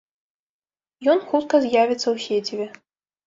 [1.13, 2.67] Ён хутка з'явіцца ў сеціве.